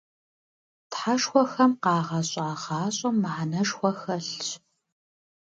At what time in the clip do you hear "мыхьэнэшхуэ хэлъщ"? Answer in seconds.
3.21-4.39